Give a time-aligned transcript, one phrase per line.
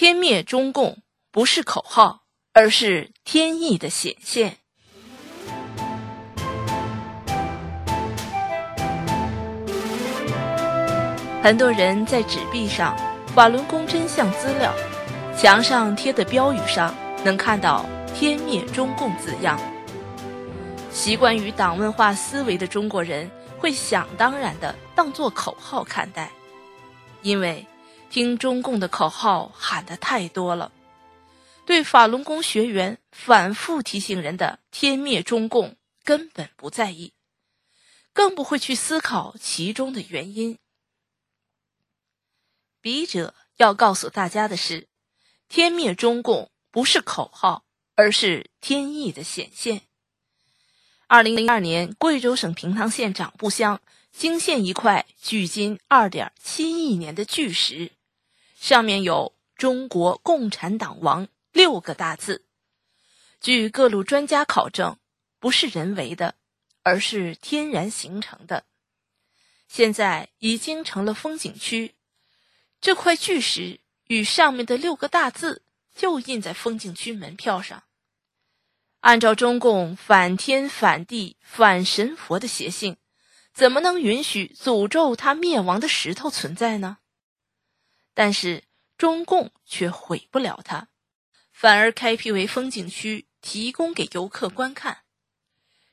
[0.00, 2.22] 天灭中共不是口号，
[2.54, 4.56] 而是天意的显现。
[11.42, 12.96] 很多人在纸币上、
[13.34, 14.72] 法轮功真相资料、
[15.36, 17.84] 墙上贴的标语上，能看到
[18.16, 19.60] “天灭中共”字样。
[20.90, 26.30] 习惯于党文化思维的中国人，会想当然的当作口号看待，
[27.20, 27.66] 因为
[28.10, 30.72] 听中共的口号喊得太多了，
[31.64, 37.12] 对法轮功学员反复提醒人的“天灭中共”根本不在意，
[38.12, 40.58] 更不会去思考其中的原因。
[42.80, 44.88] 笔者要告诉大家的是
[45.48, 47.64] ，“天灭中共”不是口号，
[47.94, 49.82] 而是天意的显现。
[51.06, 57.92] 二零零二年，贵州省平塘县长布乡惊现一块距今二点七亿年的巨石，
[58.60, 62.44] 上面有“中国共产党亡”六个大字。
[63.40, 64.98] 据各路专家考证，
[65.38, 66.34] 不是人为的，
[66.82, 68.64] 而是天然形成的。
[69.66, 71.94] 现在已经成了风景区。
[72.82, 75.62] 这块巨石与上面的六个大字
[75.96, 77.84] 就印在风景区门票上。
[79.00, 82.98] 按照中共反天反地反神佛的邪性，
[83.54, 86.98] 怎么能允许诅咒他灭亡的石头存在呢？
[88.20, 88.64] 但是
[88.98, 90.88] 中共却毁不了它，
[91.54, 95.04] 反而开辟为风景区，提供给游客观看。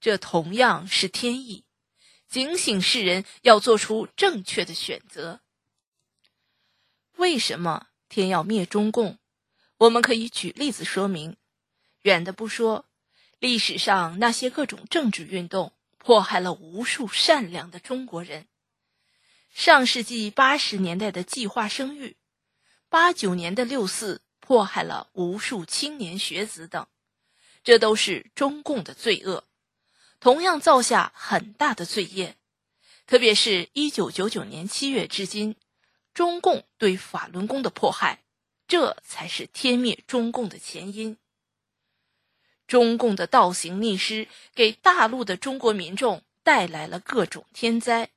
[0.00, 1.64] 这同样是天意，
[2.26, 5.42] 警醒世人要做出正确的选择。
[7.18, 9.20] 为什么天要灭中共？
[9.76, 11.36] 我们可以举例子说明。
[12.02, 12.86] 远的不说，
[13.38, 18.48] 历史上那些各种政治运动迫害了无数善良的中国人。
[19.58, 22.16] 上世纪八十年代的计划生育，
[22.88, 26.86] 八九年的六四迫害了无数青年学子等，
[27.64, 29.42] 这都是中共的罪恶，
[30.20, 32.36] 同样造下很大的罪业。
[33.04, 35.56] 特别是一九九九年七月至今。
[36.14, 38.22] 中共对法轮功的迫害，
[38.68, 41.16] 这才是天灭中共的前因。
[42.68, 48.10] 中共的倒行逆施，给大陆的中国民众带来了各种天灾。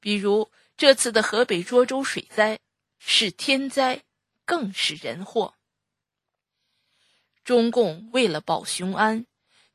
[0.00, 2.58] 比如这次的河北涿州水灾，
[2.98, 4.02] 是天灾，
[4.44, 5.54] 更是人祸。
[7.44, 9.26] 中共为了保雄安，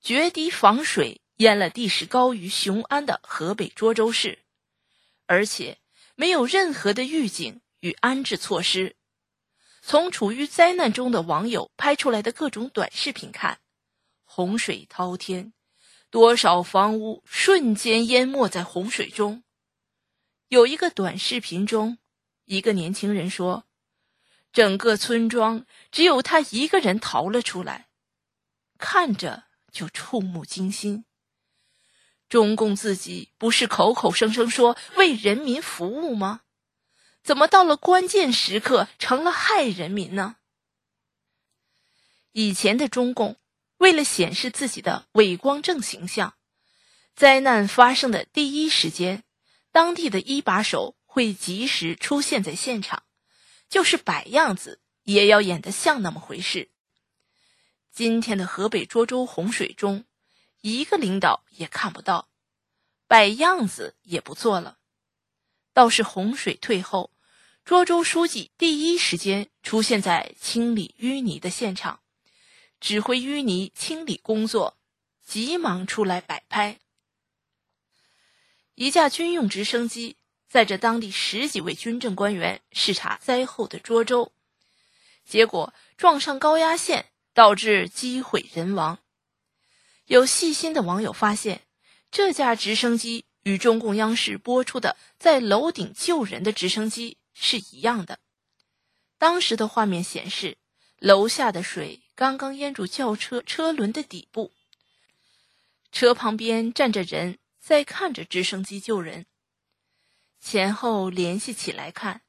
[0.00, 4.40] 决堤防水，淹了地势高于雄安的河北涿州市，
[5.26, 5.78] 而且。
[6.16, 8.94] 没有任何的预警与安置措施。
[9.82, 13.58] 从处于灾难中的网友拍出来的各种短视频看，
[14.22, 15.52] 洪水滔天，
[16.10, 19.42] 多少房屋瞬间淹没在洪水中。
[20.48, 21.98] 有一个短视频中，
[22.44, 23.64] 一个年轻人说
[24.52, 27.88] ：“整个村庄只有他一个人逃了出来，
[28.78, 31.04] 看着就触目惊心。”
[32.28, 36.42] 中共自己不是口口声声说为人民服务吗？
[37.22, 40.36] 怎么到了关键时刻成了害人民呢？
[42.32, 43.36] 以前的中共
[43.78, 46.34] 为了显示自己的伟光正形象，
[47.16, 49.23] 灾难发生的第一时间，
[49.74, 53.02] 当地的一把手会及时出现在现场，
[53.68, 56.70] 就是摆样子也要演得像那么回事。
[57.90, 60.04] 今天的河北涿州洪水中。
[60.60, 62.28] 一个领导也看不到，
[63.08, 64.78] 摆样子也不做了。
[65.72, 67.10] 倒是洪水退后，
[67.66, 72.00] 涿州书记第一时间出现在清理淤泥的现场，
[72.80, 74.78] 指挥淤泥清理工作，
[75.22, 76.78] 急忙出来摆拍。
[78.74, 80.16] 一架军用直升机
[80.48, 84.32] 载着当地十几位军政官员视察灾后的涿州，
[85.24, 88.98] 结果撞上高压线，导致机毁人亡。
[90.06, 91.62] 有细心的网友发现，
[92.10, 98.18] 这架直升机与中共央视播出的在楼顶救人的直升机是一样的。
[99.18, 100.58] 当时的画面显示，
[100.98, 104.52] 楼下的水刚刚淹住轿车车轮的底部，
[105.90, 109.24] 车旁边站着人在看着直升机救人。
[110.38, 112.20] 前后联系起来看，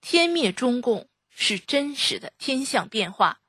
[0.00, 3.40] 天灭中共是真实的天象变化。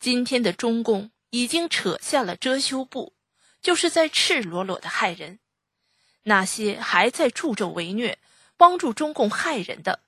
[0.00, 1.12] 今天的中共。
[1.30, 3.12] 已经扯下了遮羞布，
[3.60, 5.40] 就是在赤裸裸的害人。
[6.22, 8.18] 那些还在助纣为虐、
[8.56, 10.00] 帮助中共害人的，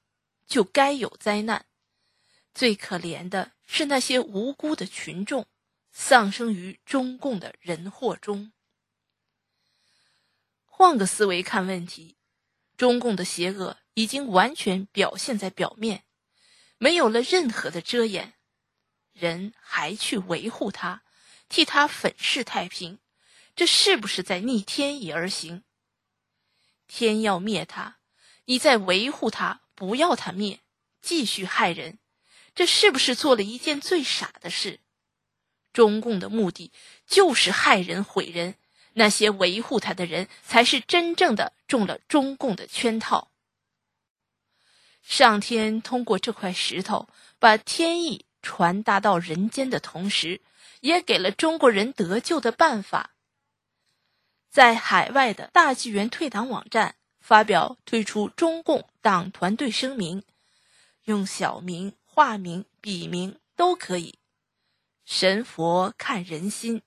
[0.46, 1.66] 就该有灾难。
[2.54, 5.44] 最可怜的是那些无辜的群众，
[5.92, 8.52] 丧生于中共的人祸中。
[10.80, 12.16] 换个思维看问题，
[12.78, 16.04] 中共的邪恶已经完全表现在表面，
[16.78, 18.32] 没有了任何的遮掩，
[19.12, 21.02] 人还去维护它，
[21.50, 22.98] 替它粉饰太平，
[23.54, 25.64] 这是不是在逆天意而行？
[26.86, 27.98] 天要灭它，
[28.46, 30.60] 你在维护它，不要它灭，
[31.02, 31.98] 继续害人，
[32.54, 34.80] 这是不是做了一件最傻的事？
[35.74, 36.72] 中共的目的
[37.06, 38.54] 就是害人毁人，
[38.94, 43.30] 那些维护他的人才是真正的中了中共的圈套。
[45.02, 47.08] 上天通过这块石头
[47.38, 50.40] 把天意传达到人间的同时，
[50.80, 53.14] 也给了中国人得救的办法。
[54.50, 60.24] 在海外的大纪元退党网站发表退出中共党团队声明，
[61.04, 64.18] 用小名、化名、笔名都可以。
[65.04, 66.82] 神佛看人心，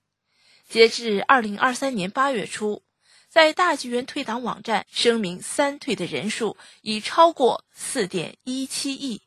[0.68, 2.82] 截至二零二三年八月初，
[3.28, 9.22] 在大纪元退党网站声明三退的人数已超过四点一七亿。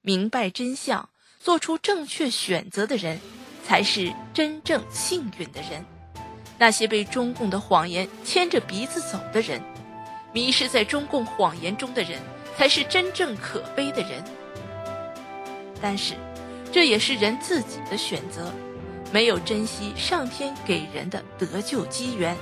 [0.00, 3.20] 明白真相、做出正确选择的人，
[3.64, 5.84] 才是真正幸运的人。
[6.58, 9.60] 那些被中共的谎言牵着鼻子走的人，
[10.32, 12.20] 迷失在中共谎言中的人，
[12.56, 14.22] 才是真正可悲的人。
[15.80, 16.14] 但是。
[16.74, 18.50] 这也是人自己的选择，
[19.12, 22.36] 没有珍惜上天给人的得救机缘。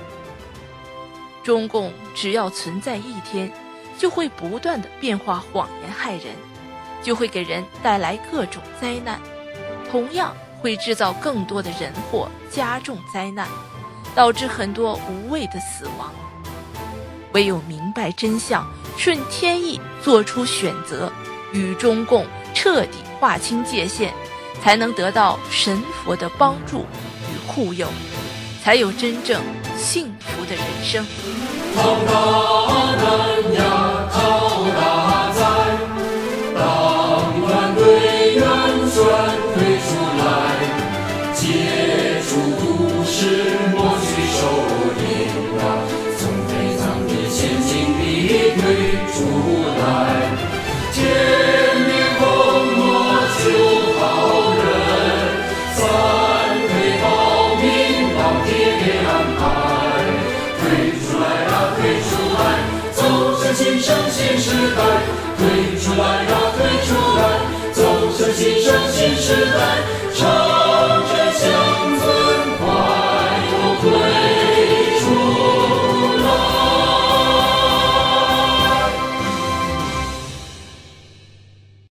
[1.43, 3.51] 中共只要存在一天，
[3.97, 6.33] 就会不断的变化谎言害人，
[7.03, 9.19] 就会给人带来各种灾难，
[9.91, 13.47] 同样会制造更多的人祸，加重灾难，
[14.15, 16.11] 导致很多无谓的死亡。
[17.33, 18.65] 唯有明白真相，
[18.97, 21.11] 顺天意做出选择，
[21.51, 22.97] 与中共彻底。
[23.21, 24.11] 划清界限，
[24.61, 26.85] 才能得到神佛的帮助
[27.31, 27.87] 与护佑，
[28.63, 29.41] 才有真正
[29.77, 31.05] 幸福的人生。
[31.75, 32.13] 浩大
[33.03, 33.31] 南